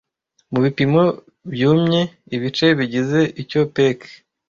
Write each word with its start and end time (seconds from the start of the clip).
Mubipimo 0.51 1.01
byumye 1.51 2.01
ibice 2.35 2.67
bigize 2.77 3.19
icyo 3.41 3.61
Peck 3.75 3.99